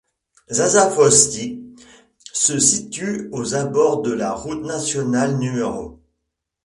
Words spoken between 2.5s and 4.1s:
situe aux abords